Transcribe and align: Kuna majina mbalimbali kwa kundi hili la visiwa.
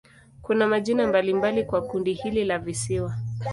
Kuna 0.41 0.67
majina 0.67 1.07
mbalimbali 1.07 1.63
kwa 1.63 1.81
kundi 1.81 2.13
hili 2.13 2.45
la 2.45 2.59
visiwa. 2.59 3.15